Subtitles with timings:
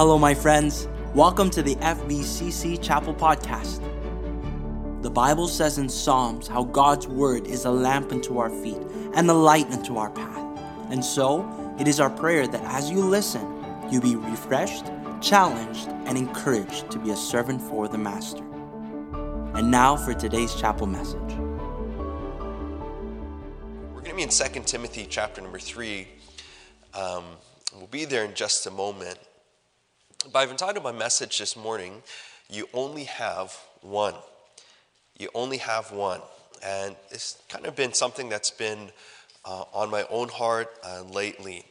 [0.00, 0.88] Hello, my friends.
[1.14, 3.82] Welcome to the FBCC Chapel Podcast.
[5.02, 8.80] The Bible says in Psalms how God's Word is a lamp unto our feet
[9.12, 10.58] and a light unto our path.
[10.90, 11.46] And so,
[11.78, 13.46] it is our prayer that as you listen,
[13.90, 14.86] you be refreshed,
[15.20, 18.42] challenged, and encouraged to be a servant for the Master.
[19.54, 21.34] And now for today's chapel message.
[23.92, 26.08] We're going to be in 2 Timothy chapter number 3.
[26.94, 27.24] Um,
[27.76, 29.18] we'll be there in just a moment.
[30.26, 32.02] But I've entitled my message this morning,
[32.50, 34.14] You Only Have One.
[35.18, 36.20] You Only Have One.
[36.62, 38.90] And it's kind of been something that's been
[39.46, 41.64] uh, on my own heart uh, lately.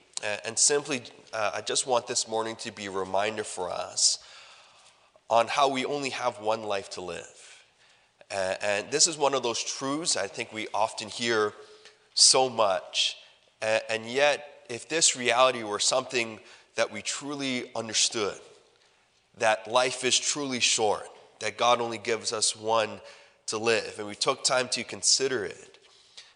[0.44, 4.18] And, simply, uh, I just want this morning to be a reminder for us
[5.30, 7.64] on how we only have one life to live.
[8.32, 11.54] and this is one of those truths I think we often hear
[12.16, 13.16] so much.
[13.62, 16.40] and yet, if this reality were something
[16.80, 18.40] that we truly understood,
[19.38, 21.06] that life is truly short,
[21.42, 23.02] that God only gives us one
[23.48, 25.78] to live, and we took time to consider it,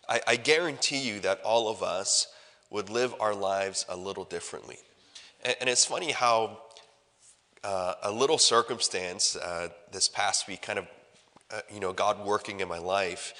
[0.09, 2.27] I, I guarantee you that all of us
[2.69, 4.79] would live our lives a little differently.
[5.45, 6.59] And, and it's funny how
[7.63, 10.87] uh, a little circumstance uh, this past week kind of,
[11.51, 13.33] uh, you know, God working in my life.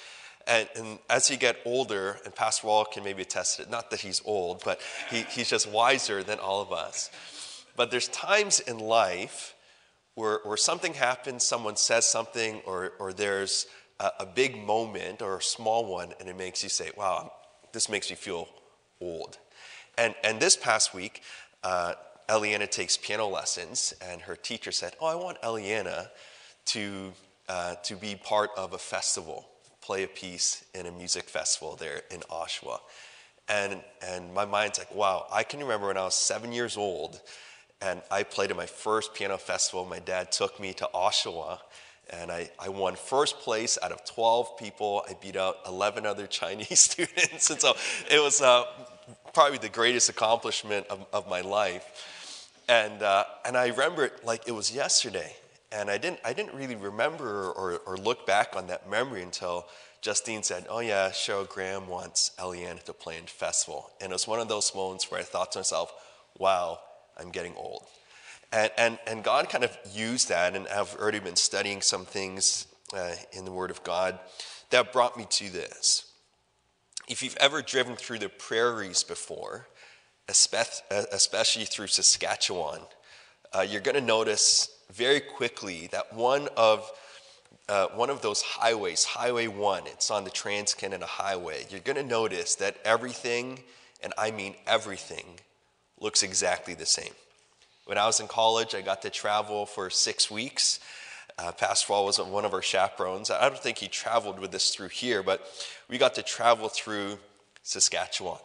[0.46, 3.90] And, and, as you get older, and Pastor Wall can maybe attest to it, not
[3.92, 7.10] that he's old, but he, he's just wiser than all of us.
[7.76, 9.56] But there's times in life
[10.16, 13.68] where, where something happens, someone says something, or, or there's
[14.00, 17.32] a, a big moment or a small one, and it makes you say, wow,
[17.72, 18.48] this makes me feel
[19.02, 19.38] old.
[19.98, 21.22] And, and this past week,
[21.64, 21.94] uh,
[22.30, 26.10] Eliana takes piano lessons, and her teacher said, Oh, I want Eliana
[26.66, 27.12] to,
[27.50, 29.48] uh, to be part of a festival,
[29.84, 32.80] play a piece in a music festival there in Oshawa.
[33.50, 37.20] And, and my mind's like, wow, I can remember when I was seven years old
[37.82, 39.86] and I played at my first piano festival.
[39.86, 41.60] My dad took me to Oshawa
[42.10, 45.04] and I, I won first place out of 12 people.
[45.10, 47.50] I beat out 11 other Chinese students.
[47.50, 47.74] And so
[48.10, 48.64] it was uh,
[49.34, 52.50] probably the greatest accomplishment of, of my life.
[52.70, 55.36] And, uh, and I remember it like it was yesterday.
[55.74, 59.66] And I didn't, I didn't really remember or, or look back on that memory until
[60.02, 63.90] Justine said, Oh, yeah, Cheryl Graham wants Eliana to play in festival.
[64.00, 65.92] And it was one of those moments where I thought to myself,
[66.38, 66.80] wow,
[67.18, 67.86] I'm getting old.
[68.52, 72.68] And, and, and God kind of used that, and I've already been studying some things
[72.96, 74.20] uh, in the Word of God
[74.70, 76.12] that brought me to this.
[77.08, 79.68] If you've ever driven through the prairies before,
[80.28, 82.82] especially through Saskatchewan,
[83.54, 86.92] uh, you're going to notice very quickly that one of
[87.70, 91.96] uh, one of those highways, Highway 1, it's on the Trans Canada Highway, you're going
[91.96, 93.64] to notice that everything,
[94.02, 95.40] and I mean everything,
[96.00, 97.14] looks exactly the same.
[97.86, 100.80] When I was in college, I got to travel for six weeks.
[101.38, 103.32] Uh, Pastor was one of our chaperones.
[103.32, 105.46] I don't think he traveled with us through here, but
[105.90, 107.18] we got to travel through
[107.64, 108.40] Saskatchewan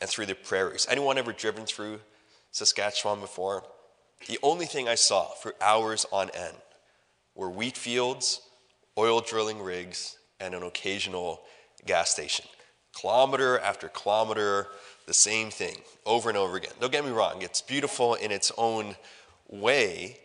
[0.00, 0.86] and through the prairies.
[0.88, 2.00] Anyone ever driven through
[2.52, 3.64] Saskatchewan before?
[4.28, 6.56] The only thing I saw for hours on end
[7.34, 8.40] were wheat fields,
[8.96, 11.40] oil drilling rigs, and an occasional
[11.86, 12.44] gas station.
[12.98, 14.68] Kilometer after kilometer
[15.06, 16.72] the same thing over and over again.
[16.80, 18.96] Don't get me wrong, it's beautiful in its own
[19.48, 20.18] way,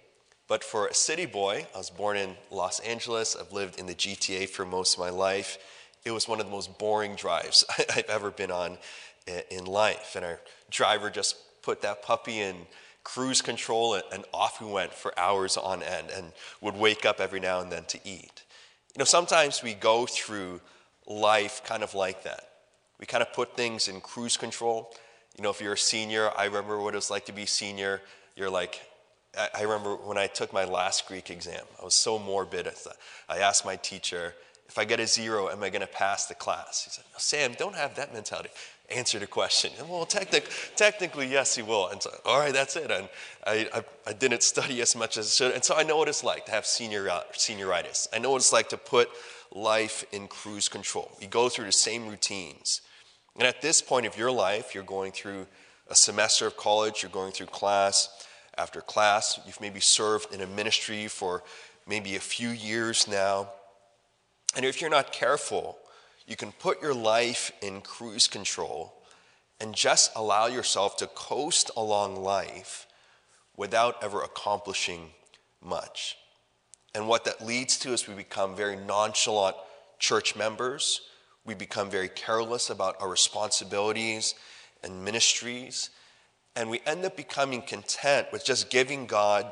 [0.48, 3.96] but for a city boy, I was born in Los Angeles, I've lived in the
[3.96, 5.58] GTA for most of my life.
[6.06, 7.66] It was one of the most boring drives
[7.96, 8.78] I've ever been on
[9.50, 10.16] in life.
[10.16, 12.56] And our driver just put that puppy in
[13.08, 17.40] cruise control and off we went for hours on end and would wake up every
[17.40, 18.44] now and then to eat.
[18.94, 20.60] You know, sometimes we go through
[21.06, 22.50] life kind of like that.
[23.00, 24.94] We kind of put things in cruise control.
[25.38, 28.02] You know, if you're a senior, I remember what it was like to be senior.
[28.36, 28.82] You're like,
[29.56, 32.68] I remember when I took my last Greek exam, I was so morbid.
[33.30, 34.36] I asked my teacher,
[34.68, 36.84] if I get a zero, am I going to pass the class?
[36.84, 38.50] He said, Sam, don't have that mentality.
[38.90, 39.72] Answer the question.
[39.80, 41.90] And, well, technic- technically, yes, he will.
[41.90, 42.90] And so, all right, that's it.
[42.90, 43.10] And
[43.46, 45.56] I, I, I, didn't study as much as I should.
[45.56, 48.08] And so I know what it's like to have senior, uh, senioritis.
[48.14, 49.10] I know what it's like to put
[49.52, 51.12] life in cruise control.
[51.20, 52.82] You go through the same routines.
[53.36, 55.48] And at this point of your life, you're going through
[55.90, 58.10] a semester of college, you're going through class
[58.58, 61.44] after class, you've maybe served in a ministry for
[61.88, 63.50] maybe a few years now.
[64.56, 65.78] And if you're not careful,
[66.28, 68.94] you can put your life in cruise control
[69.60, 72.86] and just allow yourself to coast along life
[73.56, 75.10] without ever accomplishing
[75.64, 76.18] much.
[76.94, 79.56] And what that leads to is we become very nonchalant
[80.00, 81.02] church members
[81.48, 84.36] we become very careless about our responsibilities
[84.84, 85.90] and ministries.
[86.58, 89.52] And we end up becoming content with just giving God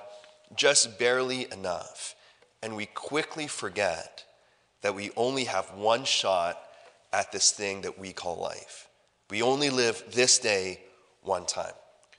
[0.56, 2.16] just barely enough.
[2.62, 4.26] And we quickly forget
[4.82, 6.62] that we only have one shot
[7.16, 8.90] at this thing that we call life.
[9.30, 10.82] We only live this day
[11.22, 11.74] one time.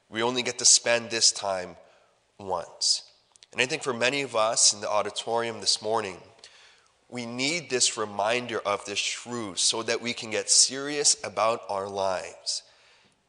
[0.09, 1.77] We only get to spend this time
[2.39, 3.03] once.
[3.53, 6.17] And I think for many of us in the auditorium this morning,
[7.11, 11.89] we need this reminder of this truth so that we can get serious about our
[11.89, 12.63] lives.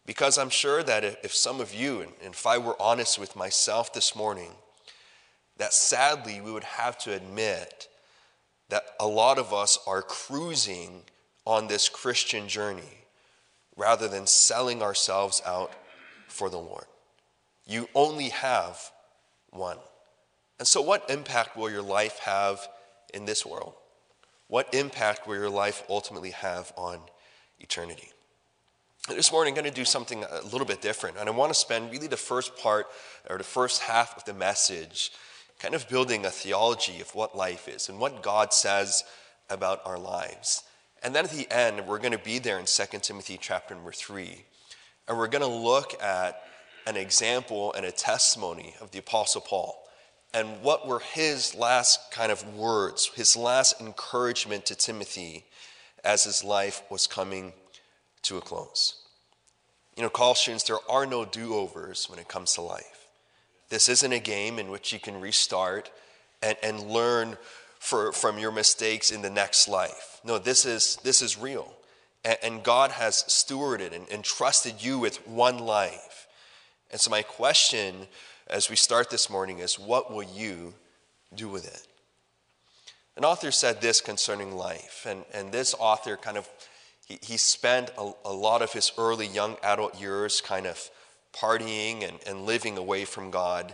[0.06, 3.94] Because I'm sure that if some of you, and if I were honest with myself
[3.94, 4.52] this morning,
[5.58, 7.90] that sadly we would have to admit
[8.70, 11.04] that a lot of us are cruising
[11.48, 13.06] on this Christian journey
[13.78, 15.72] rather than selling ourselves out
[16.28, 16.84] for the Lord.
[17.66, 18.78] You only have
[19.52, 19.78] one.
[20.60, 22.68] And so, what impact will your life have
[23.14, 23.74] in this world?
[24.50, 27.00] What impact will your life ultimately have on
[27.60, 28.10] eternity?
[29.08, 31.16] This morning, I'm going to do something a little bit different.
[31.18, 32.88] And I want to spend really the first part
[33.30, 35.12] or the first half of the message
[35.60, 39.06] kind of building a theology of what life is and what God says
[39.50, 40.64] about our lives.
[41.08, 43.94] And then at the end, we're going to be there in 2 Timothy chapter number
[43.94, 44.44] 3.
[45.08, 46.44] And we're going to look at
[46.86, 49.82] an example and a testimony of the Apostle Paul
[50.34, 55.46] and what were his last kind of words, his last encouragement to Timothy
[56.04, 57.54] as his life was coming
[58.24, 59.02] to a close.
[59.96, 63.08] You know, college students, there are no do overs when it comes to life.
[63.70, 65.90] This isn't a game in which you can restart
[66.44, 67.38] and, and learn
[67.88, 70.20] for, from your mistakes in the next life.
[70.26, 71.72] No, this is, this is real.
[72.26, 76.28] And, and God has stewarded and entrusted you with one life.
[76.92, 78.08] And so, my question
[78.50, 80.74] as we start this morning is what will you
[81.34, 81.88] do with it?
[83.16, 86.48] An author said this concerning life, and, and this author kind of
[87.08, 90.90] he, spent a, a lot of his early young adult years kind of
[91.34, 93.74] partying and, and living away from God.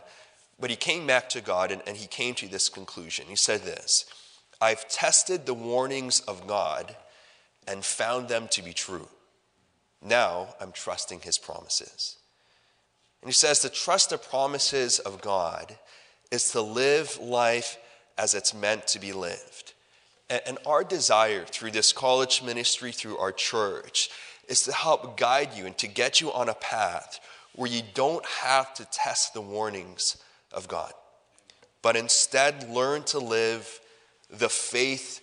[0.60, 3.26] But he came back to God and, and he came to this conclusion.
[3.28, 4.06] He said this
[4.62, 6.96] I've tested the warnings of God
[7.68, 9.08] and found them to be true.
[10.02, 12.18] Now I'm trusting his promises.
[13.22, 15.78] And he says to trust the promises of God
[16.32, 17.78] is to live life
[18.18, 19.74] as it's meant to be lived.
[20.30, 24.10] And our desire through this college ministry, through our church,
[24.48, 27.20] is to help guide you and to get you on a path
[27.56, 30.18] where you don't have to test the warnings
[30.54, 30.94] of God,
[31.82, 33.80] but instead learn to live
[34.30, 35.22] the faith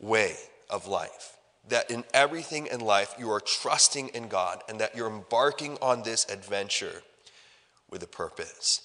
[0.00, 0.36] way
[0.70, 1.36] of life.
[1.68, 6.02] That in everything in life you are trusting in God and that you're embarking on
[6.02, 7.02] this adventure
[7.90, 8.82] with a purpose.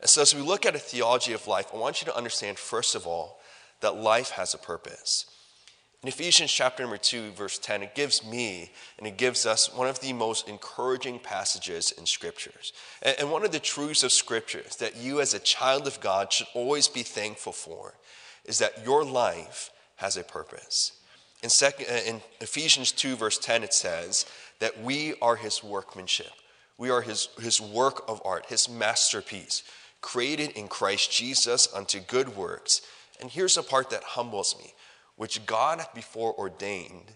[0.00, 2.58] And so, as we look at a theology of life, I want you to understand,
[2.58, 3.40] first of all,
[3.80, 5.26] that life has a purpose.
[6.02, 9.86] In Ephesians chapter number 2, verse 10, it gives me and it gives us one
[9.86, 12.72] of the most encouraging passages in scriptures.
[13.02, 16.46] And one of the truths of scriptures that you, as a child of God, should
[16.54, 17.94] always be thankful for
[18.46, 20.92] is that your life has a purpose.
[21.42, 24.24] In, second, uh, in Ephesians 2, verse 10, it says
[24.58, 26.32] that we are his workmanship
[26.80, 29.62] we are his, his work of art, his masterpiece,
[30.00, 32.80] created in Christ Jesus unto good works.
[33.20, 34.72] And here's the part that humbles me,
[35.20, 37.12] which God before ordained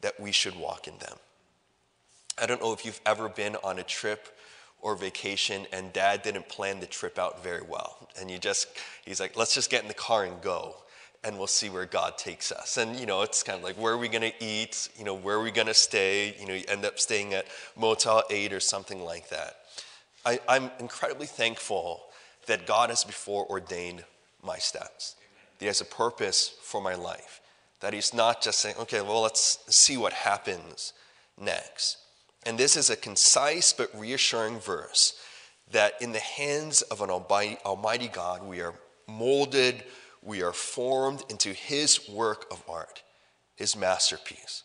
[0.00, 1.16] that we should walk in them.
[2.40, 4.28] I don't know if you've ever been on a trip
[4.80, 8.08] or vacation and dad didn't plan the trip out very well.
[8.16, 8.68] And you just,
[9.04, 10.76] he's like, let's just get in the car and go
[11.24, 12.76] and we'll see where God takes us.
[12.76, 14.88] And, you know, it's kind of like, where are we going to eat?
[14.96, 16.36] You know, where are we going to stay?
[16.38, 19.56] You know, you end up staying at Motel 8 or something like that.
[20.24, 22.02] I, I'm incredibly thankful
[22.46, 24.04] that God has before ordained
[24.44, 25.16] my steps.
[25.58, 27.40] He has a purpose for my life.
[27.80, 30.92] That He's not just saying, okay, well, let's see what happens
[31.38, 31.98] next.
[32.44, 35.14] And this is a concise but reassuring verse
[35.70, 38.74] that in the hands of an almighty God, we are
[39.06, 39.84] molded,
[40.22, 43.02] we are formed into His work of art,
[43.56, 44.62] His masterpiece.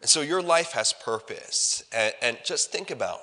[0.00, 1.84] And so your life has purpose.
[1.92, 3.20] And, and just think about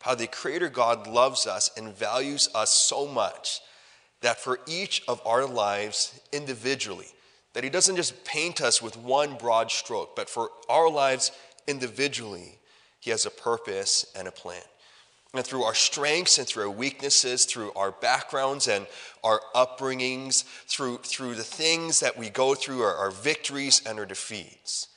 [0.00, 3.60] how the Creator God loves us and values us so much
[4.20, 7.06] that for each of our lives individually,
[7.54, 11.32] that He doesn't just paint us with one broad stroke, but for our lives
[11.66, 12.58] individually,
[13.00, 14.62] He has a purpose and a plan
[15.34, 18.86] and through our strengths and through our weaknesses, through our backgrounds and
[19.22, 24.06] our upbringings, through, through the things that we go through, our, our victories and our
[24.06, 24.88] defeats.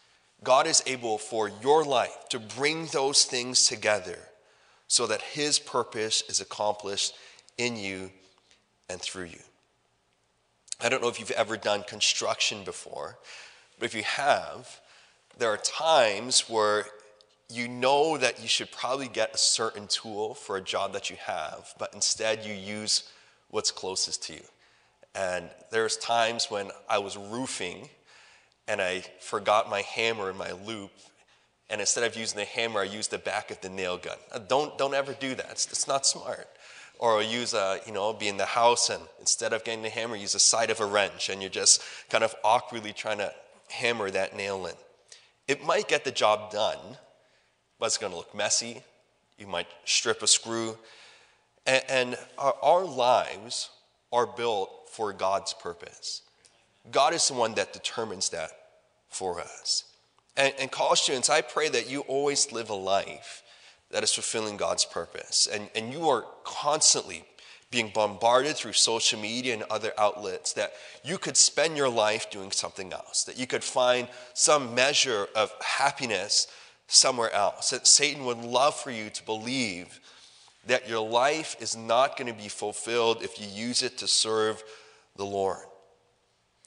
[0.44, 4.20] God is able for your life to bring those things together
[4.88, 7.14] so that His purpose is accomplished
[7.58, 8.12] in you
[8.90, 9.40] and through you.
[10.80, 13.18] I don't know if you've ever done construction before,
[13.80, 14.80] but if you have,
[15.38, 16.86] there are times where
[17.50, 21.16] you know that you should probably get a certain tool for a job that you
[21.20, 23.10] have, but instead you use
[23.50, 24.44] what's closest to you.
[25.16, 27.90] And there's times when I was roofing
[28.68, 30.92] and I forgot my hammer and my loop,
[31.70, 34.18] and instead of using the hammer, I used the back of the nail gun.
[34.48, 35.48] Don't, don't ever do that.
[35.52, 36.48] It's, it's not smart.
[37.00, 40.16] Or use a, you know, be in the house and instead of getting the hammer,
[40.16, 43.32] use the side of a wrench and you're just kind of awkwardly trying to
[43.70, 44.74] hammer that nail in.
[45.48, 46.80] It might get the job done,
[47.80, 48.82] but it's going to look messy.
[49.38, 50.78] You might strip a screw.
[51.66, 53.70] And, and our, our lives
[54.12, 56.24] are built for God's purpose.
[56.90, 58.52] God is the one that determines that
[59.10, 59.84] for us.
[60.36, 63.44] And, and college students, I pray that you always live a life
[63.92, 65.48] that is fulfilling God's purpose.
[65.52, 67.24] And, and you are constantly
[67.70, 72.52] being bombarded through social media and other outlets that you could spend your life doing
[72.52, 76.48] something else, that you could find some measure of happiness
[76.88, 77.72] somewhere else.
[77.72, 80.00] That Satan would love for you to believe
[80.66, 84.64] that your life is not going to be fulfilled if you use it to serve
[85.16, 85.66] the Lord.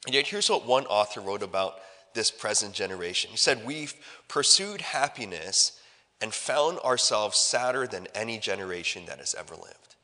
[0.06, 1.74] And yet, here's what one author wrote about
[2.14, 3.30] this present generation.
[3.30, 3.94] He said, We've
[4.28, 5.79] pursued happiness
[6.20, 9.96] and found ourselves sadder than any generation that has ever lived.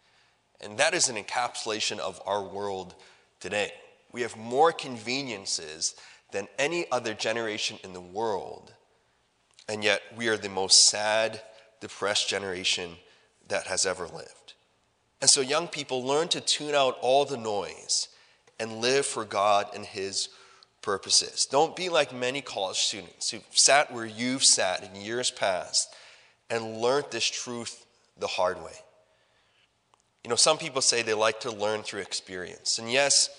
[0.61, 2.95] And that is an encapsulation of our world
[3.41, 3.73] today.
[4.13, 5.95] We have more conveniences
[6.33, 8.73] than any other generation in the world,
[9.69, 11.43] and yet we are the most sad,
[11.81, 12.93] depressed generation
[13.49, 14.55] that has ever lived.
[15.21, 18.09] And so, young people, learn to tune out all the noise
[18.59, 20.29] and live for God and His
[20.83, 21.47] purposes.
[21.47, 25.95] Don't be like many college students who've sat where you've sat in years past
[26.50, 27.87] and learned this truth
[28.19, 28.73] the hard way.
[30.25, 32.79] You know, some people say they like to learn through experience.
[32.79, 33.31] And yes,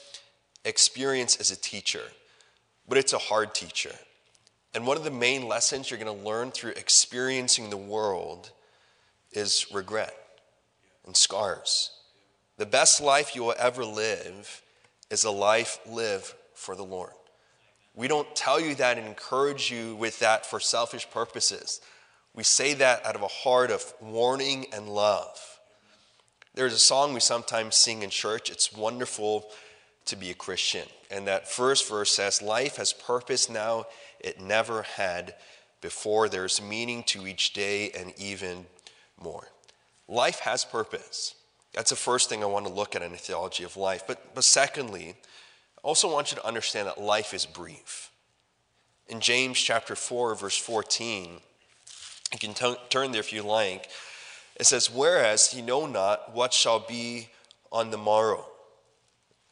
[0.64, 2.04] experience is a teacher,
[2.88, 3.92] but it's a hard teacher.
[4.74, 8.52] And one of the main lessons you're going to learn through experiencing the world
[9.32, 10.16] is regret
[11.06, 11.92] and scars.
[12.58, 14.62] The best life you will ever live
[15.10, 17.12] is a life lived for the Lord.
[17.96, 21.82] We don't tell you that and encourage you with that for selfish purposes.
[22.38, 25.60] We say that out of a heart of warning and love.
[26.53, 28.51] There's a song we sometimes sing in church.
[28.51, 29.50] It's wonderful
[30.06, 30.88] to be a Christian.
[31.10, 33.88] And that first verse says, Life has purpose now
[34.20, 35.34] it never had
[35.82, 36.29] before.
[36.29, 38.67] There's meaning to each day and even
[39.20, 39.48] more.
[40.08, 41.34] Life has purpose.
[41.74, 44.03] That's the first thing I want to look at in the theology of life.
[44.06, 45.15] But, but secondly,
[45.77, 48.12] I also want you to understand that life is brief.
[49.08, 51.39] In James chapter 4, verse 14,
[52.32, 53.90] you can t- turn there if you like.
[54.56, 57.30] It says, Whereas ye know not what shall be
[57.72, 58.46] on the morrow.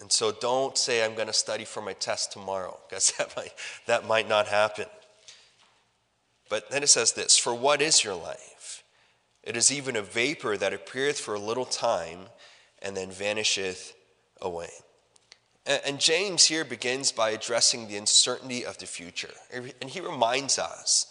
[0.01, 3.53] And so don't say, I'm going to study for my test tomorrow, because that might,
[3.88, 4.86] that might not happen.
[6.50, 8.84] But then it says this For what is your life?
[9.44, 12.20] It is even a vapor that appeareth for a little time
[12.82, 13.94] and then vanisheth
[14.41, 14.70] away.
[15.67, 19.34] And James here begins by addressing the uncertainty of the future.
[19.51, 21.08] And he reminds us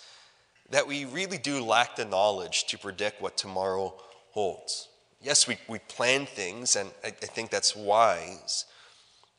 [0.70, 3.94] that we really do lack the knowledge to predict what tomorrow
[4.30, 4.88] holds.
[5.20, 8.66] Yes, we, we plan things, and I, I think that's wise.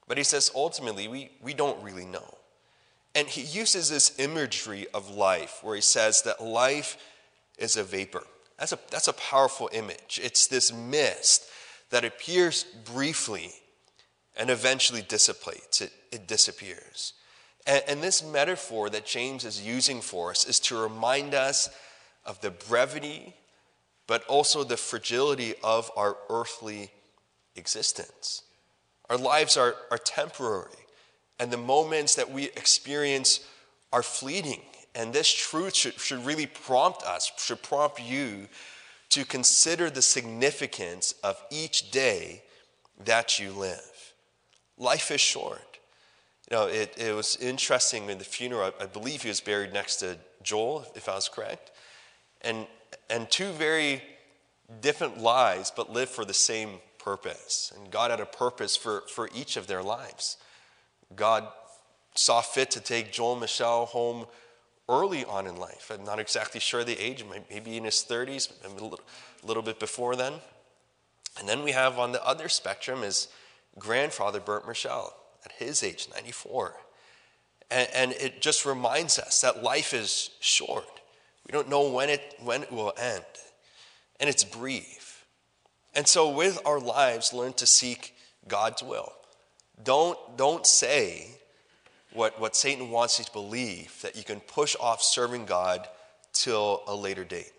[0.08, 2.38] But he says ultimately, we, we don't really know.
[3.14, 6.98] And he uses this imagery of life where he says that life
[7.58, 8.24] is a vapor.
[8.60, 10.20] That's a, that's a powerful image.
[10.22, 11.46] It's this mist
[11.90, 13.52] that appears briefly
[14.38, 17.14] and eventually dissipates, it, it disappears.
[17.66, 21.70] And, and this metaphor that James is using for us is to remind us
[22.26, 23.34] of the brevity,
[24.08, 26.92] but also the fragility of our earthly
[27.56, 28.44] existence.
[29.10, 30.72] Our lives are, are temporary,
[31.40, 33.46] and the moments that we experience
[33.94, 34.62] are fleeting
[34.96, 38.48] and this truth should, should really prompt us, should prompt you
[39.10, 42.42] to consider the significance of each day
[43.04, 44.14] that you live.
[44.78, 45.75] Life is short.
[46.50, 49.74] You know, it, it was interesting in the funeral, I, I believe he was buried
[49.74, 51.72] next to Joel, if I was correct.
[52.42, 52.68] And,
[53.10, 54.04] and two very
[54.82, 57.74] different lives, but lived for the same purpose.
[57.76, 60.38] And God had a purpose for, for each of their lives.
[61.16, 61.48] God
[62.16, 64.26] saw fit to take Joel Michelle home
[64.88, 65.92] early on in life.
[65.94, 69.00] I'm not exactly sure the age, maybe in his 30s, a little,
[69.44, 70.34] little bit before then.
[71.40, 73.28] And then we have on the other spectrum is
[73.78, 75.14] grandfather, Bert Michelle,
[75.46, 76.76] at his age, 94.
[77.72, 80.86] And, and it just reminds us that life is short.
[81.48, 83.24] We don't know when it, when it will end.
[84.20, 85.26] And it's brief.
[85.94, 88.16] And so, with our lives, learn to seek
[88.48, 89.12] God's will.
[89.84, 91.28] Don't, don't say,
[92.14, 95.88] what, what Satan wants you to believe that you can push off serving God
[96.34, 97.52] till a later date.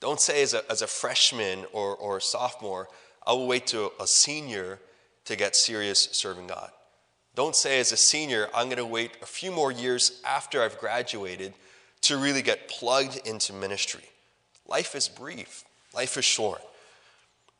[0.00, 2.88] Don't say as a, as a freshman or, or sophomore,
[3.26, 4.78] I will wait till a senior
[5.26, 6.70] to get serious serving God.
[7.34, 10.78] Don't say as a senior, I'm going to wait a few more years after I've
[10.78, 11.54] graduated
[12.02, 14.04] to really get plugged into ministry.
[14.66, 16.62] Life is brief, life is short.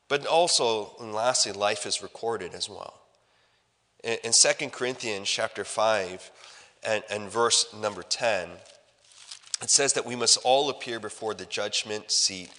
[0.07, 2.95] But also, and lastly, life is recorded as well.
[4.03, 6.31] In, in 2 Corinthians chapter 5
[6.83, 8.49] and, and verse number 10,
[9.61, 12.49] it says that we must all appear before the judgment seat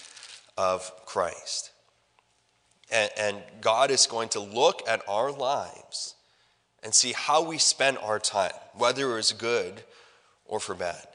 [0.56, 1.72] of Christ.
[2.90, 6.14] And, and God is going to look at our lives
[6.82, 9.82] and see how we spent our time, whether it was good
[10.44, 11.06] or for bad.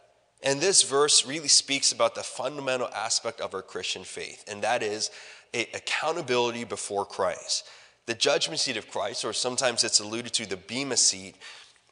[0.44, 4.84] And this verse really speaks about the fundamental aspect of our Christian faith, and that
[4.84, 5.10] is
[5.54, 7.68] accountability before Christ.
[8.06, 11.36] The judgment seat of Christ, or sometimes it's alluded to the Bema seat,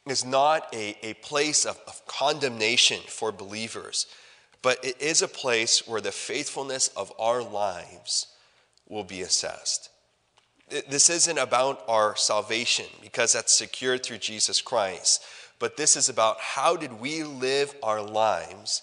[0.07, 4.05] is not a, a place of, of condemnation for believers,
[4.61, 8.27] but it is a place where the faithfulness of our lives
[8.87, 9.89] will be assessed.
[10.69, 15.23] This isn't about our salvation because that's secured through Jesus Christ,
[15.59, 18.81] but this is about how did we live our lives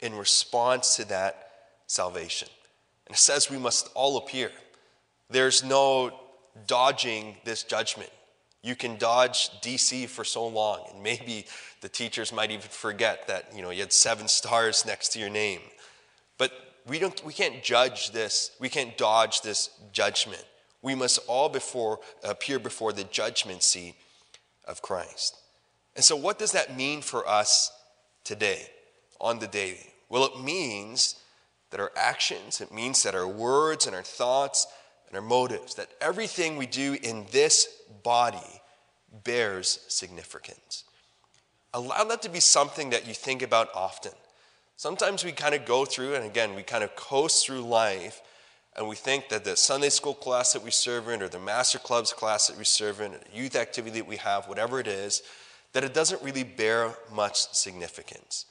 [0.00, 1.50] in response to that
[1.86, 2.48] salvation.
[3.06, 4.50] And it says we must all appear.
[5.30, 6.18] There's no
[6.66, 8.10] dodging this judgment.
[8.62, 11.46] You can dodge DC for so long, and maybe
[11.80, 15.30] the teachers might even forget that you know you had seven stars next to your
[15.30, 15.60] name.
[16.36, 16.52] But
[16.86, 20.44] we don't we can't judge this, we can't dodge this judgment.
[20.82, 23.94] We must all before appear before the judgment seat
[24.66, 25.36] of Christ.
[25.96, 27.72] And so what does that mean for us
[28.24, 28.68] today,
[29.20, 29.92] on the day?
[30.08, 31.16] Well, it means
[31.70, 34.66] that our actions, it means that our words and our thoughts
[35.08, 37.68] and our motives, that everything we do in this
[38.02, 38.38] body
[39.24, 40.84] bears significance.
[41.74, 44.12] Allow that to be something that you think about often.
[44.76, 48.22] Sometimes we kind of go through, and again, we kind of coast through life,
[48.76, 51.78] and we think that the Sunday school class that we serve in, or the master
[51.78, 54.86] clubs class that we serve in, or the youth activity that we have, whatever it
[54.86, 55.22] is,
[55.72, 58.46] that it doesn't really bear much significance.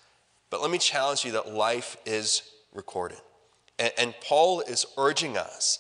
[0.50, 3.20] But let me challenge you that life is recorded.
[3.78, 5.80] And, and Paul is urging us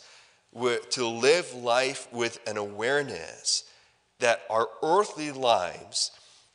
[0.91, 3.65] to live life with an awareness
[4.19, 6.11] that our earthly lives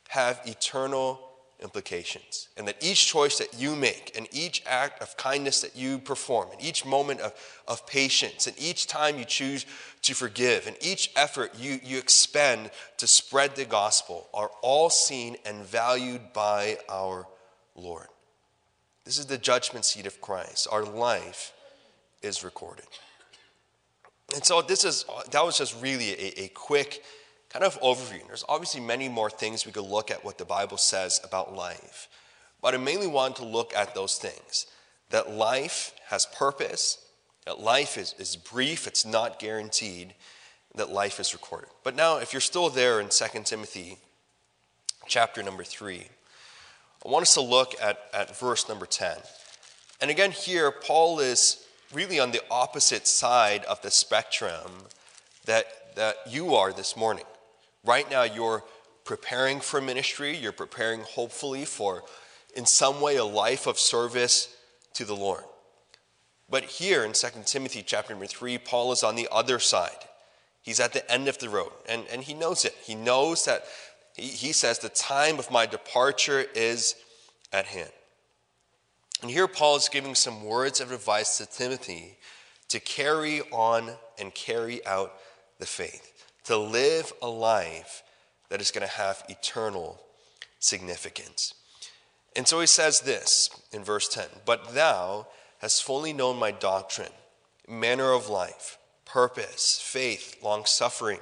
[0.09, 1.24] have eternal
[1.65, 2.47] implications.
[2.55, 6.51] And that each choice that you make, and each act of kindness that you perform,
[6.51, 7.33] and each moment of,
[7.67, 9.65] of patience, and each time you choose
[10.03, 15.35] to forgive, and each effort you, you expend to spread the gospel are all seen
[15.45, 17.27] and valued by our
[17.75, 18.07] Lord.
[19.03, 20.67] This is the judgment seat of Christ.
[20.71, 21.51] Our life
[22.21, 22.85] is recorded.
[24.33, 27.03] And so this is that was just really a, a quick
[27.55, 28.27] kind of overview.
[28.27, 32.09] There's obviously many more things we could look at what the Bible says about life.
[32.61, 34.67] But I mainly want to look at those things.
[35.11, 36.97] That life has purpose,
[37.45, 40.15] that life is, is brief, it's not guaranteed,
[40.75, 41.69] that life is recorded.
[41.85, 43.99] But now, if you're still there in 2 Timothy
[45.07, 46.03] chapter number 3,
[47.05, 49.15] I want us to look at, at verse number 10.
[50.01, 54.87] And again, here, Paul is really on the opposite side of the spectrum
[55.45, 57.23] that, that you are this morning.
[57.85, 58.63] Right now, you're
[59.03, 62.03] preparing for ministry, you're preparing, hopefully, for
[62.55, 64.55] in some way a life of service
[64.93, 65.43] to the Lord.
[66.49, 70.05] But here in 2 Timothy chapter number 3, Paul is on the other side.
[70.61, 72.75] He's at the end of the road, and, and he knows it.
[72.83, 73.65] He knows that
[74.15, 76.95] he, he says, The time of my departure is
[77.53, 77.91] at hand.
[79.21, 82.17] And here Paul is giving some words of advice to Timothy
[82.69, 85.13] to carry on and carry out
[85.59, 86.14] the faith,
[86.45, 88.03] to live a life
[88.49, 89.99] that is going to have eternal
[90.59, 91.53] significance.
[92.35, 95.27] And so he says this in verse 10 But thou
[95.59, 97.13] hast fully known my doctrine,
[97.67, 101.19] manner of life, purpose, faith, long suffering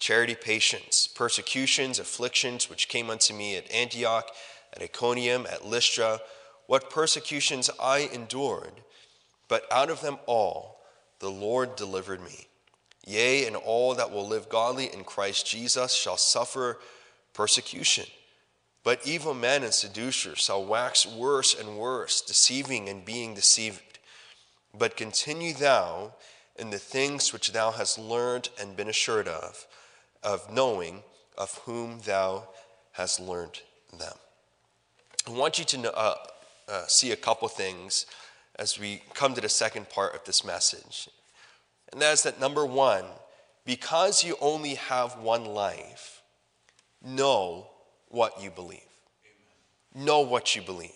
[0.00, 4.28] charity, patience, persecutions, afflictions which came unto me at Antioch,
[4.72, 6.20] at Iconium, at Lystra,
[6.66, 8.72] what persecutions I endured,
[9.46, 10.80] but out of them all
[11.20, 12.48] the Lord delivered me.
[13.06, 16.78] Yea, and all that will live godly in Christ Jesus shall suffer
[17.32, 18.06] persecution.
[18.82, 23.98] But evil men and seducers shall wax worse and worse, deceiving and being deceived.
[24.76, 26.14] But continue thou
[26.56, 29.66] in the things which thou hast learned and been assured of
[30.22, 31.02] of knowing
[31.38, 32.46] of whom thou
[32.92, 33.60] hast learned
[33.98, 34.12] them.
[35.26, 36.14] I want you to uh,
[36.68, 38.06] uh, see a couple things
[38.56, 41.08] as we come to the second part of this message.
[41.92, 43.04] And that is that number one,
[43.64, 46.22] because you only have one life,
[47.04, 47.68] know
[48.08, 48.80] what you believe.
[49.94, 50.06] Amen.
[50.06, 50.90] Know what you believe.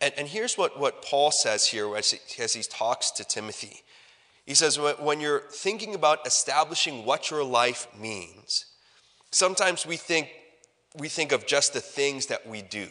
[0.00, 3.82] And, and here's what, what Paul says here as he, as he talks to Timothy.
[4.46, 8.64] He says, when you're thinking about establishing what your life means,
[9.30, 10.30] sometimes we think,
[10.96, 12.88] we think of just the things that we do.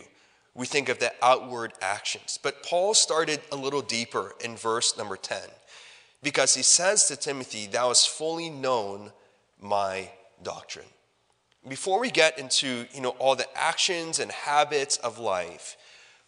[0.53, 2.37] We think of the outward actions.
[2.41, 5.39] But Paul started a little deeper in verse number 10
[6.23, 9.11] because he says to Timothy, Thou hast fully known
[9.61, 10.09] my
[10.43, 10.85] doctrine.
[11.67, 15.75] Before we get into you know, all the actions and habits of life,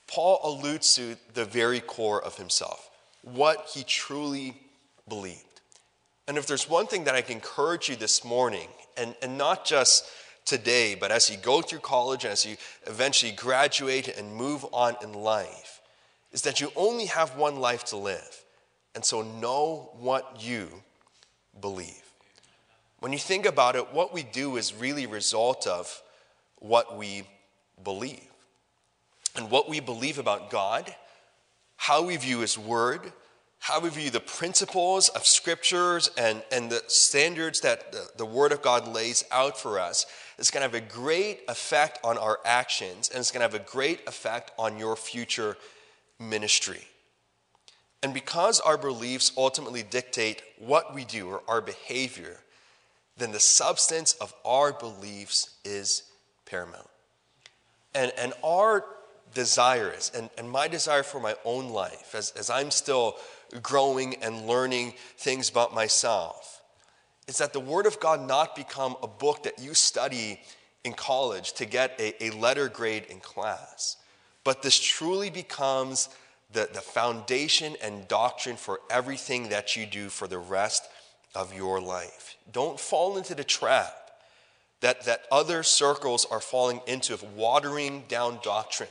[0.07, 2.89] Paul alludes to the very core of himself,
[3.21, 4.57] what he truly
[5.07, 5.61] believed.
[6.27, 9.65] And if there's one thing that I can encourage you this morning, and, and not
[9.65, 10.05] just
[10.45, 14.95] today, but as you go through college and as you eventually graduate and move on
[15.01, 15.81] in life,
[16.31, 18.43] is that you only have one life to live.
[18.99, 20.67] And so know what you
[21.61, 22.03] believe.
[22.99, 26.03] When you think about it, what we do is really a result of
[26.57, 27.23] what we
[27.81, 28.27] believe.
[29.37, 30.93] And what we believe about God,
[31.77, 33.13] how we view His Word,
[33.59, 38.51] how we view the principles of scriptures and, and the standards that the, the Word
[38.51, 40.07] of God lays out for us
[40.37, 43.65] is going to have a great effect on our actions and it's going to have
[43.65, 45.55] a great effect on your future
[46.19, 46.85] ministry.
[48.01, 52.37] And because our beliefs ultimately dictate what we do or our behavior,
[53.17, 56.03] then the substance of our beliefs is
[56.45, 56.87] paramount.
[57.93, 58.85] And, and our
[59.33, 63.17] desire is, and, and my desire for my own life, as, as I'm still
[63.61, 66.61] growing and learning things about myself,
[67.27, 70.39] is that the Word of God not become a book that you study
[70.83, 73.97] in college to get a, a letter grade in class,
[74.43, 76.09] but this truly becomes
[76.51, 80.83] the, the foundation and doctrine for everything that you do for the rest
[81.35, 82.37] of your life.
[82.51, 83.95] Don't fall into the trap
[84.81, 88.89] that, that other circles are falling into of watering down doctrine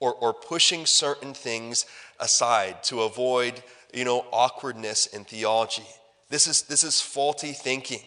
[0.00, 1.86] or, or pushing certain things
[2.20, 3.62] aside to avoid
[3.92, 5.86] you know, awkwardness in theology.
[6.28, 8.00] This is, this is faulty thinking.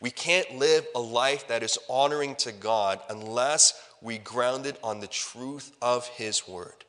[0.00, 5.00] We can't live a life that is honoring to God unless we ground it on
[5.00, 6.85] the truth of His Word.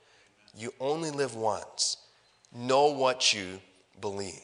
[0.58, 1.98] You only live once.
[2.54, 3.60] Know what you
[4.02, 4.41] believe.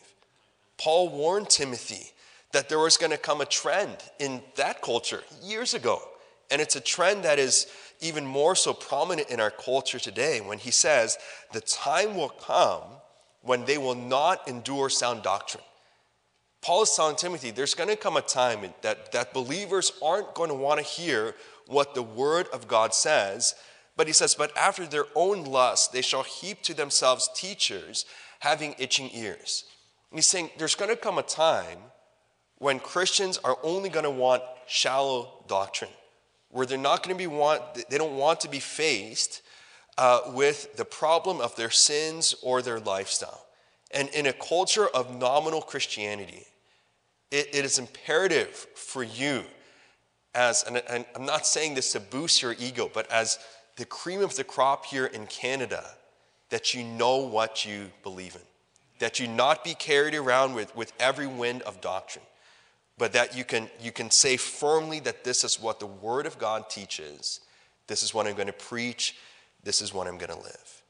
[0.78, 2.12] Paul warned Timothy
[2.52, 6.02] that there was going to come a trend in that culture years ago.
[6.52, 7.67] And it's a trend that is
[7.99, 11.17] even more so prominent in our culture today when he says,
[11.52, 12.84] The time will come
[13.41, 15.63] when they will not endure sound doctrine.
[16.62, 20.49] Paul is telling Timothy, there's going to come a time that, that believers aren't going
[20.49, 21.36] to want to hear
[21.67, 23.56] what the word of God says.
[23.95, 28.06] But he says, But after their own lust, they shall heap to themselves teachers
[28.39, 29.65] having itching ears.
[30.10, 31.79] And he's saying there's going to come a time
[32.58, 35.91] when Christians are only going to want shallow doctrine,
[36.49, 39.41] where they're not going to be want, they don't want to be faced
[39.97, 43.45] uh, with the problem of their sins or their lifestyle.
[43.91, 46.45] And in a culture of nominal Christianity,
[47.32, 49.43] it, it is imperative for you,
[50.34, 53.39] as, and, and I'm not saying this to boost your ego, but as
[53.75, 55.83] the cream of the crop here in Canada,
[56.49, 58.41] that you know what you believe in,
[58.99, 62.25] that you not be carried around with, with every wind of doctrine,
[62.97, 66.38] but that you can, you can say firmly that this is what the Word of
[66.38, 67.39] God teaches,
[67.88, 69.15] this is what I'm going to preach,
[69.63, 70.83] this is what I'm going to live.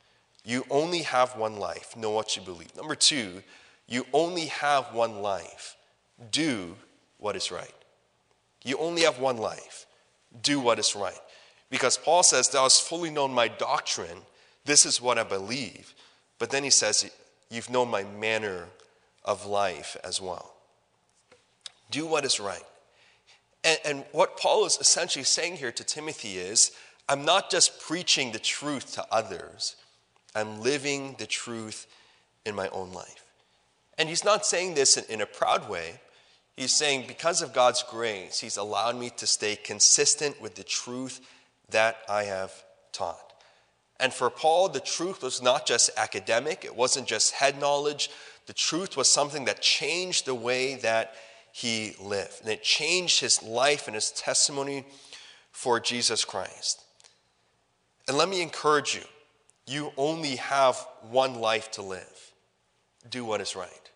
[0.45, 1.95] You only have one life.
[1.95, 2.75] Know what you believe.
[2.75, 3.41] Number two,
[3.87, 5.77] you only have one life.
[6.31, 6.75] Do
[7.17, 7.73] what is right.
[8.63, 9.85] You only have one life.
[10.41, 11.19] Do what is right.
[11.73, 14.19] Because Paul says, Thou hast fully known my doctrine.
[14.63, 15.95] This is what I believe.
[16.38, 17.09] But then he says,
[17.49, 18.67] You've known my manner
[19.25, 20.53] of life as well.
[21.89, 22.62] Do what is right.
[23.63, 26.73] And, and what Paul is essentially saying here to Timothy is
[27.09, 29.75] I'm not just preaching the truth to others,
[30.36, 31.88] I'm living the truth
[32.45, 33.25] in my own life.
[33.97, 36.01] And he's not saying this in, in, a proud way.
[36.55, 41.19] He's saying, because of God's grace, he's allowed me to stay consistent with the truth
[41.73, 42.51] that I have
[42.91, 43.33] taught.
[43.99, 48.09] And for Paul, the truth was not just academic, it wasn't just head knowledge.
[48.45, 51.13] The truth was something that changed the way that
[51.53, 52.41] he lived.
[52.41, 54.86] And it changed his life and his testimony
[55.51, 56.81] for Jesus Christ.
[58.07, 59.03] And let me encourage you
[59.65, 60.75] you only have
[61.09, 62.33] one life to live.
[63.09, 63.89] Do what is right.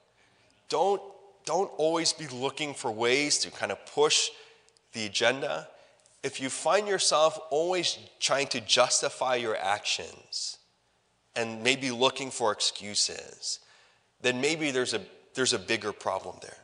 [0.70, 1.02] Don't,
[1.46, 4.30] don't always be looking for ways to kind of push
[4.94, 5.68] the agenda.
[6.24, 10.58] If you find yourself always trying to justify your actions
[11.36, 13.60] and maybe looking for excuses,
[14.22, 15.02] then maybe there's a,
[15.36, 16.58] there's a bigger problem there.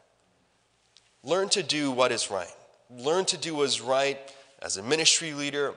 [1.23, 2.53] Learn to do what is right.
[2.89, 4.19] Learn to do what is right
[4.61, 5.75] as a ministry leader,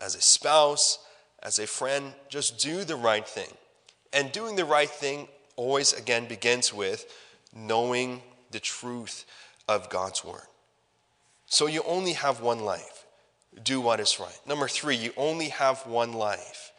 [0.00, 0.98] as a spouse,
[1.42, 3.52] as a friend, just do the right thing.
[4.12, 7.12] And doing the right thing always, again, begins with
[7.54, 9.24] knowing the truth
[9.68, 10.46] of God's word.
[11.46, 13.05] So you only have one life.
[13.62, 14.38] Do what is right.
[14.46, 16.72] Number three, you only have one life.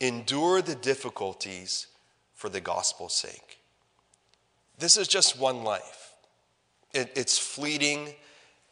[0.00, 1.86] Endure the difficulties
[2.34, 3.60] for the gospel's sake.
[4.78, 6.14] This is just one life.
[6.92, 8.14] It, it's fleeting,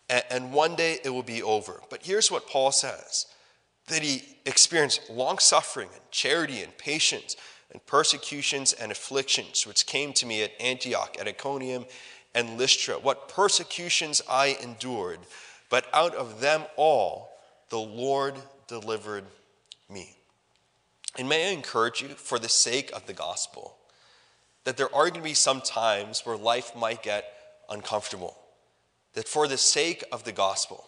[0.08, 1.80] and, and one day it will be over.
[1.88, 3.26] But here's what Paul says
[3.86, 7.36] that he experienced long suffering and charity and patience
[7.72, 11.86] and persecutions and afflictions which came to me at Antioch, at Iconium,
[12.34, 12.94] and Lystra.
[12.96, 15.20] What persecutions I endured,
[15.70, 17.30] but out of them all
[17.70, 18.34] the Lord
[18.68, 19.24] delivered
[19.88, 20.16] me.
[21.18, 23.76] And may I encourage you, for the sake of the gospel,
[24.64, 27.24] that there are going to be some times where life might get
[27.68, 28.36] uncomfortable.
[29.14, 30.84] That for the sake of the gospel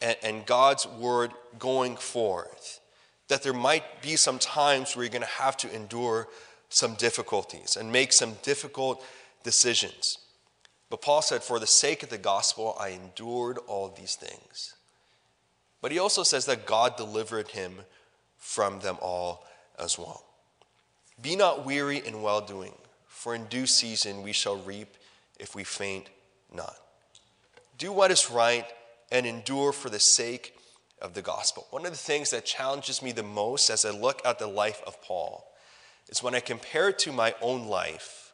[0.00, 2.80] and, and God's word going forth,
[3.28, 6.28] that there might be some times where you're going to have to endure
[6.68, 9.04] some difficulties and make some difficult
[9.42, 10.18] decisions.
[10.88, 14.74] But Paul said, For the sake of the gospel, I endured all these things.
[15.82, 17.80] But he also says that God delivered him
[18.38, 19.46] from them all
[19.78, 20.24] as well.
[21.20, 22.74] Be not weary in well doing,
[23.06, 24.96] for in due season we shall reap
[25.38, 26.08] if we faint
[26.52, 26.76] not.
[27.78, 28.66] Do what is right
[29.10, 30.54] and endure for the sake
[31.00, 31.66] of the gospel.
[31.70, 34.82] One of the things that challenges me the most as I look at the life
[34.86, 35.46] of Paul
[36.08, 38.32] is when I compare it to my own life,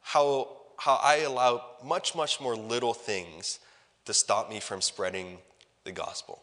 [0.00, 3.58] how, how I allow much, much more little things
[4.04, 5.38] to stop me from spreading
[5.84, 6.40] the gospel.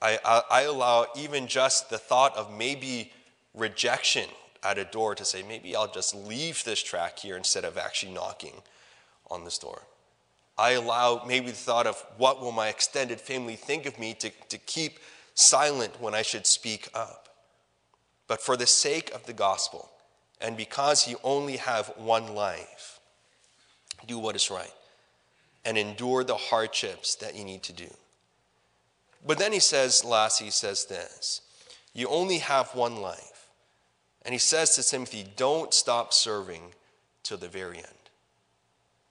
[0.00, 3.12] I, I, I allow even just the thought of maybe
[3.54, 4.28] rejection
[4.62, 8.12] at a door to say, maybe I'll just leave this track here instead of actually
[8.12, 8.62] knocking
[9.30, 9.82] on this door.
[10.56, 14.30] I allow maybe the thought of what will my extended family think of me to,
[14.48, 14.98] to keep
[15.34, 17.28] silent when I should speak up.
[18.28, 19.90] But for the sake of the gospel,
[20.40, 22.97] and because you only have one life,
[24.08, 24.72] do what is right
[25.64, 27.92] and endure the hardships that you need to do.
[29.26, 31.42] But then he says, last, he says this
[31.92, 33.48] You only have one life.
[34.22, 36.74] And he says to Timothy, Don't stop serving
[37.22, 37.86] till the very end.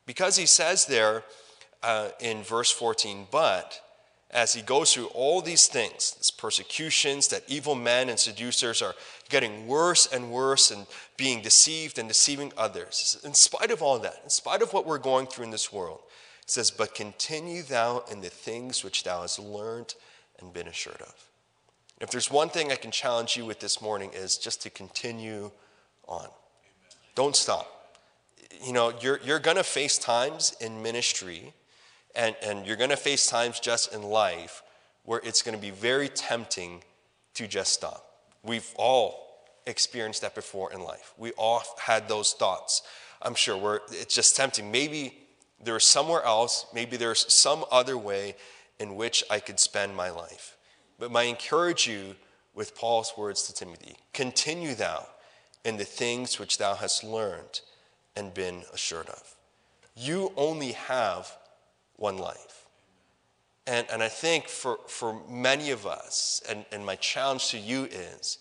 [0.06, 1.24] Because he says there
[1.84, 3.82] uh, in verse 14, but
[4.38, 8.94] as he goes through all these things, these persecutions, that evil men and seducers are
[9.30, 10.86] getting worse and worse and
[11.18, 13.20] being deceived and deceiving others.
[13.24, 16.02] In spite of all that, in spite of what we're going through in this world,
[16.44, 19.96] it says, But continue thou in the things which thou hast learned
[20.40, 21.16] and been assured of.
[22.00, 25.50] If there's one thing I can challenge you with this morning is just to continue
[26.08, 26.20] on.
[26.20, 26.32] Amen.
[27.16, 27.78] Don't stop
[28.64, 31.54] you know, you're, you're going to face times in ministry
[32.18, 34.64] and, and you're going to face times just in life
[35.04, 36.84] where it's going to be very tempting
[37.36, 38.04] to just stop.
[38.44, 41.14] We've all experienced that before in life.
[41.18, 42.82] We all had those thoughts.
[43.22, 44.72] I'm sure where it's just tempting.
[44.72, 45.18] Maybe
[45.64, 48.36] there's somewhere else, maybe there's some other way
[48.80, 50.58] in which I could spend my life.
[51.00, 52.16] But I encourage you
[52.54, 55.08] with Paul's words to Timothy continue thou
[55.64, 57.62] in the things which thou hast learned
[58.16, 59.36] and been assured of.
[59.96, 61.36] You only have
[61.98, 62.66] one life.
[63.68, 67.84] And, and I think for, for many of us, and, and my challenge to you
[67.86, 68.38] is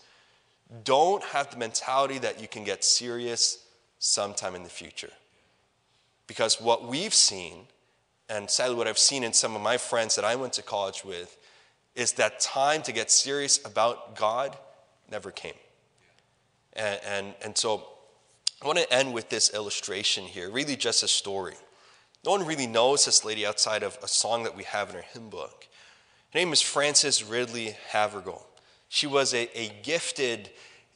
[0.83, 3.65] don't have the mentality that you can get serious
[3.99, 5.11] sometime in the future.
[6.27, 7.67] Because what we've seen,
[8.29, 11.03] and sadly what I've seen in some of my friends that I went to college
[11.03, 11.37] with,
[11.95, 14.55] is that time to get serious about God
[15.09, 15.53] never came.
[16.73, 17.87] And, and, and so
[18.61, 21.55] I want to end with this illustration here, really just a story.
[22.27, 25.01] No one really knows this lady outside of a song that we have in our
[25.01, 25.65] hymn book.
[26.33, 28.45] Her name is Frances Ridley Havergal.
[28.89, 30.49] She was a, a gifted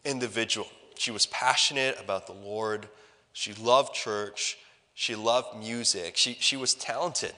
[0.04, 0.68] individual.
[0.98, 2.90] She was passionate about the Lord.
[3.32, 4.58] She loved church.
[4.94, 6.18] She loved music.
[6.18, 7.32] She, she was talented.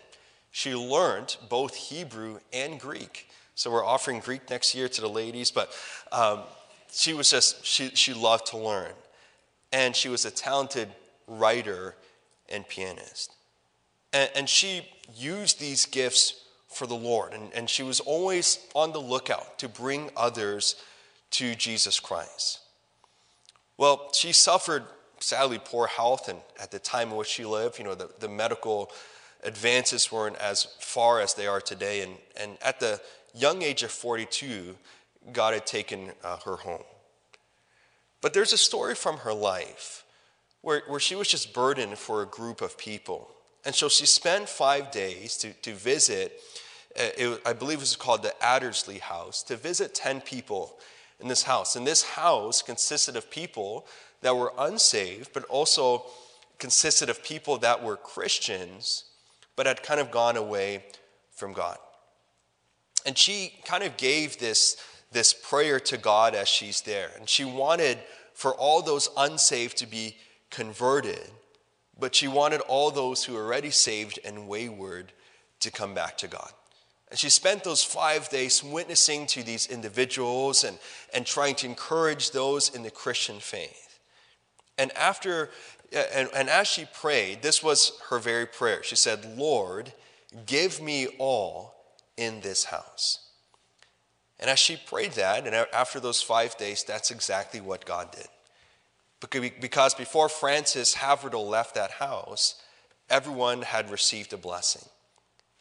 [0.50, 3.30] She learned both Hebrew and Greek.
[3.54, 5.72] So we're offering Greek next year to the ladies, but
[6.12, 6.40] um,
[6.92, 8.94] she was just, she, she loved to learn
[9.72, 10.90] and she was a talented
[11.28, 11.94] writer
[12.50, 13.34] and pianist.
[14.14, 18.94] And, and she used these gifts for the Lord, and, and she was always on
[18.94, 20.76] the lookout to bring others
[21.32, 22.60] to Jesus Christ.
[23.78, 24.84] Well, she suffered
[25.20, 28.30] sadly poor health, and at the time in which she lived, you know, the, the
[28.30, 28.92] medical
[29.44, 32.02] advances weren't as far as they are today.
[32.02, 33.02] And, and at the
[33.34, 34.76] young age of 42,
[35.32, 36.84] God had taken uh, her home.
[38.22, 40.06] But there's a story from her life
[40.62, 43.30] where, where she was just burdened for a group of people.
[43.66, 46.40] And so she spent five days to, to visit,
[47.00, 50.78] uh, it, I believe it was called the Addersley House, to visit 10 people
[51.20, 51.76] in this house.
[51.76, 53.86] And this house consisted of people
[54.22, 56.06] that were unsaved, but also
[56.60, 59.06] consisted of people that were Christians,
[59.56, 60.84] but had kind of gone away
[61.32, 61.78] from God.
[63.06, 64.78] And she kind of gave this,
[65.12, 67.12] this prayer to God as she's there.
[67.18, 68.00] And she wanted
[68.34, 70.18] for all those unsaved to be
[70.50, 71.30] converted,
[72.04, 75.14] but she wanted all those who were already saved and wayward
[75.62, 76.52] to come back to God.
[77.10, 80.78] And she spent those five days witnessing to these individuals and,
[81.14, 84.00] and trying to encourage those in the Christian faith.
[84.78, 85.50] And after,
[86.14, 88.84] and, and as she prayed, this was her very prayer.
[88.84, 89.94] She said, Lord,
[90.46, 91.74] give me all
[92.18, 93.30] in this house.
[94.42, 98.28] And as she prayed that, and after those five days, that's exactly what God did.
[99.30, 102.62] Because before Frances Havergal left that house,
[103.10, 104.88] everyone had received a blessing.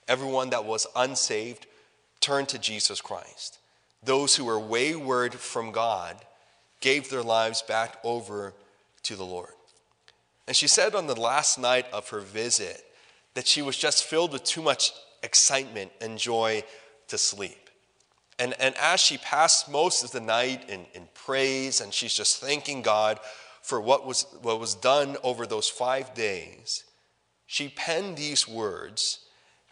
[0.09, 1.66] Everyone that was unsaved
[2.20, 3.59] turned to Jesus Christ.
[4.03, 6.16] Those who were wayward from God
[6.81, 8.53] gave their lives back over
[9.05, 9.53] to the Lord.
[10.46, 12.85] And she said on the last night of her visit
[13.35, 16.64] that she was just filled with too much excitement and joy
[17.09, 17.70] to sleep.
[18.38, 22.40] And, and as she passed most of the night in, in praise and she's just
[22.40, 23.20] thanking God
[23.62, 26.85] for what was, what was done over those five days,
[27.46, 29.20] she penned these words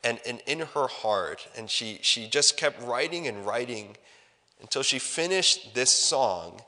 [0.03, 3.97] and, and in her heart, and she, she just kept writing and writing
[4.61, 6.61] until she finished this song,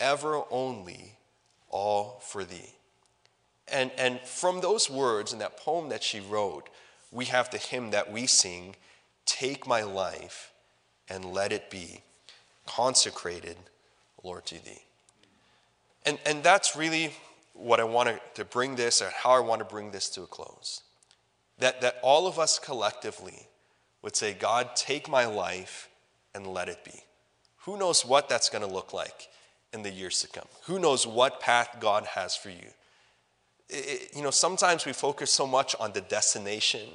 [0.00, 1.16] Ever Only,
[1.68, 2.74] All for Thee.
[3.72, 6.68] And, and from those words and that poem that she wrote,
[7.10, 8.74] we have the hymn that we sing,
[9.26, 10.52] Take My Life
[11.08, 12.02] and Let It Be
[12.66, 13.56] Consecrated,
[14.22, 14.82] Lord, to Thee.
[16.04, 17.12] And, and that's really
[17.54, 20.26] what I want to bring this, or how I want to bring this to a
[20.26, 20.82] close
[21.62, 23.46] that, that all of us collectively
[24.02, 25.88] would say, God, take my life
[26.34, 27.04] and let it be.
[27.64, 29.28] Who knows what that's going to look like
[29.72, 30.48] in the years to come?
[30.64, 32.66] Who knows what path God has for you?
[33.68, 36.88] It, you know, sometimes we focus so much on the destination.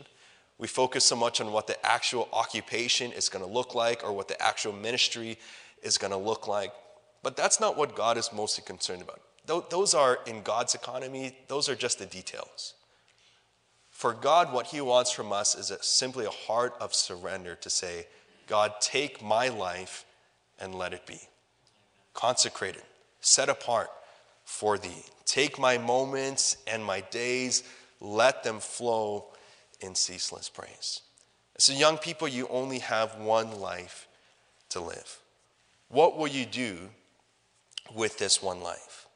[0.57, 4.11] We focus so much on what the actual occupation is going to look like or
[4.11, 5.37] what the actual ministry
[5.81, 6.73] is going to look like.
[7.23, 9.21] But that's not what God is mostly concerned about.
[9.69, 12.73] Those are, in God's economy, those are just the details.
[13.91, 17.69] For God, what He wants from us is a, simply a heart of surrender to
[17.69, 18.07] say,
[18.45, 20.05] God, take my life
[20.59, 21.19] and let it be.
[22.13, 22.83] Consecrated,
[23.21, 23.89] set apart
[24.43, 25.03] for Thee.
[25.25, 27.63] Take my moments and my days,
[27.99, 29.25] let them flow
[29.81, 31.01] in ceaseless praise.
[31.57, 34.07] So, young people, you only have one life
[34.69, 35.19] to live.
[35.89, 36.77] What will you do
[37.95, 39.07] with this one life?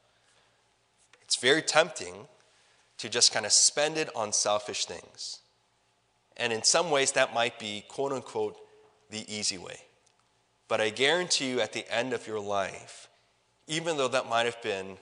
[1.23, 2.27] It's very tempting
[2.97, 5.39] to just kind of spend it on selfish things.
[6.37, 8.57] And in some ways, that might be, quote unquote,
[9.09, 9.77] the easy way.
[10.67, 13.09] But I guarantee you, at the end of your life,
[13.67, 14.97] even though that might have been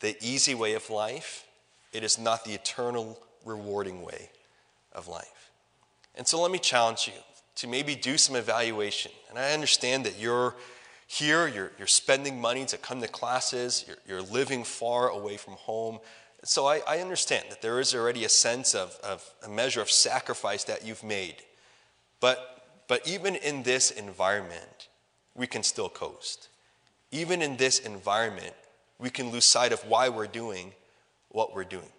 [0.00, 1.46] the easy way of life,
[1.92, 4.30] it is not the eternal, rewarding way
[4.92, 5.50] of life.
[6.14, 7.20] And so let me challenge you
[7.56, 9.12] to maybe do some evaluation.
[9.28, 10.54] And I understand that you're
[11.12, 15.54] here, you're, you're spending money to come to classes, you're, you're living far away from
[15.54, 15.98] home.
[16.44, 19.90] So I, I, understand that there is already a sense of, of a measure of
[19.90, 21.34] sacrifice that you've made.
[22.20, 24.86] But, but even in this environment,
[25.34, 26.48] we can still coast.
[27.10, 28.54] Even in this environment,
[29.00, 30.72] we can lose sight of why we're doing
[31.30, 31.90] what we're doing.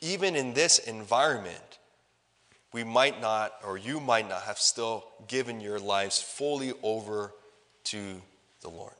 [0.00, 1.78] Even in this environment,
[2.72, 7.34] we might not, or you might not have still given your lives fully over
[7.84, 8.22] to
[8.64, 8.94] the Lord.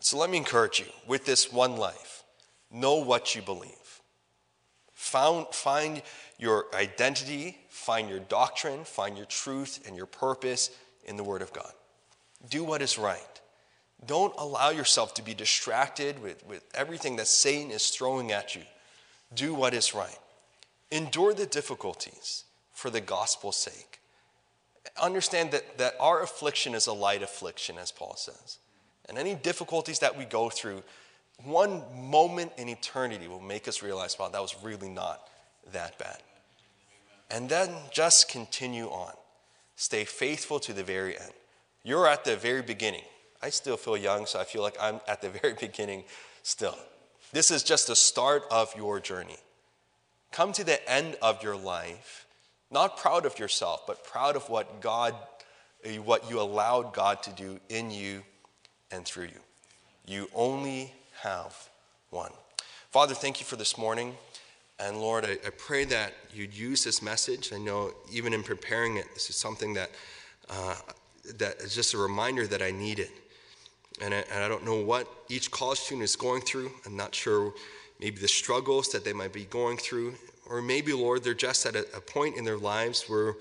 [0.00, 2.22] So let me encourage you with this one life,
[2.70, 3.72] know what you believe.
[4.94, 6.02] Found, find
[6.38, 10.70] your identity, find your doctrine, find your truth and your purpose
[11.04, 11.72] in the Word of God.
[12.48, 13.40] Do what is right.
[14.06, 18.62] Don't allow yourself to be distracted with, with everything that Satan is throwing at you.
[19.34, 20.18] Do what is right.
[20.92, 24.00] Endure the difficulties for the gospel's sake.
[25.02, 28.58] Understand that, that our affliction is a light affliction, as Paul says.
[29.08, 30.82] And any difficulties that we go through,
[31.44, 35.28] one moment in eternity will make us realize, wow, that was really not
[35.72, 36.18] that bad.
[37.30, 39.12] And then just continue on.
[39.76, 41.32] Stay faithful to the very end.
[41.84, 43.04] You're at the very beginning.
[43.42, 46.04] I still feel young, so I feel like I'm at the very beginning
[46.42, 46.76] still.
[47.32, 49.36] This is just the start of your journey.
[50.32, 52.26] Come to the end of your life,
[52.70, 55.14] not proud of yourself, but proud of what God,
[56.04, 58.22] what you allowed God to do in you
[58.90, 59.40] and through you.
[60.06, 61.68] You only have
[62.10, 62.32] one.
[62.90, 64.14] Father, thank you for this morning.
[64.80, 67.52] And Lord, I, I, pray that you'd use this message.
[67.52, 69.90] I know even in preparing it, this is something that,
[70.48, 70.76] uh,
[71.36, 73.10] that is just a reminder that I need it.
[74.00, 76.70] And I, and I don't know what each college student is going through.
[76.86, 77.52] I'm not sure
[78.00, 80.14] maybe the struggles that they might be going through.
[80.48, 83.34] Or maybe, Lord, they're just at a, a point in their lives where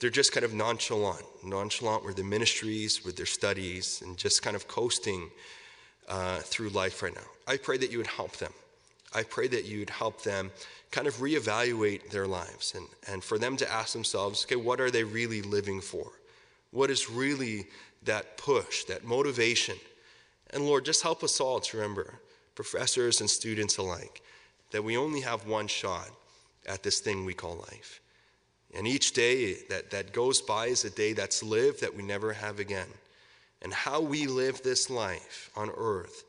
[0.00, 4.56] they're just kind of nonchalant, nonchalant with their ministries, with their studies, and just kind
[4.56, 5.30] of coasting
[6.08, 7.26] uh, through life right now.
[7.46, 8.52] I pray that you would help them.
[9.14, 10.50] I pray that you would help them
[10.90, 14.90] kind of reevaluate their lives and, and for them to ask themselves, okay, what are
[14.90, 16.12] they really living for?
[16.70, 17.66] What is really
[18.04, 19.76] that push, that motivation?
[20.52, 22.20] And Lord, just help us all to remember,
[22.54, 24.22] professors and students alike,
[24.70, 26.08] that we only have one shot
[26.66, 28.00] at this thing we call life.
[28.74, 32.32] And each day that, that goes by is a day that's lived that we never
[32.32, 32.86] have again.
[33.62, 36.24] And how we live this life on earth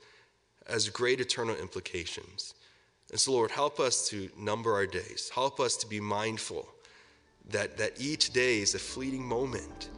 [0.67, 2.53] has great eternal implications.
[3.11, 5.29] And so, Lord, help us to number our days.
[5.33, 6.67] Help us to be mindful
[7.49, 9.89] that, that each day is a fleeting moment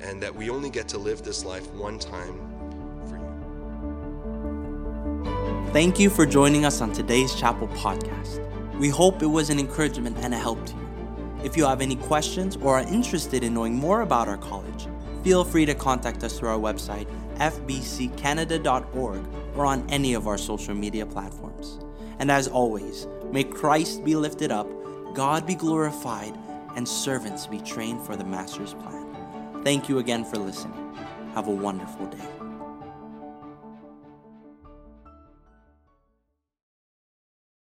[0.00, 2.38] and that we only get to live this life one time
[3.08, 3.24] for you.
[5.72, 8.40] Thank you for joining us on today's Chapel podcast.
[8.78, 10.93] We hope it was an encouragement and a help to you.
[11.44, 14.88] If you have any questions or are interested in knowing more about our college,
[15.22, 19.20] feel free to contact us through our website, fbccanada.org,
[19.54, 21.78] or on any of our social media platforms.
[22.18, 24.66] And as always, may Christ be lifted up,
[25.14, 26.34] God be glorified,
[26.76, 29.62] and servants be trained for the Master's plan.
[29.62, 30.96] Thank you again for listening.
[31.34, 32.33] Have a wonderful day.